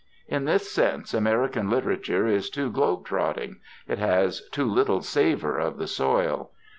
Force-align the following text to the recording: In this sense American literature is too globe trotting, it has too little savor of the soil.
In 0.27 0.45
this 0.45 0.71
sense 0.71 1.13
American 1.13 1.69
literature 1.69 2.25
is 2.25 2.49
too 2.49 2.71
globe 2.71 3.05
trotting, 3.05 3.59
it 3.87 3.99
has 3.99 4.41
too 4.49 4.65
little 4.65 5.01
savor 5.03 5.59
of 5.59 5.77
the 5.77 5.85
soil. 5.85 6.49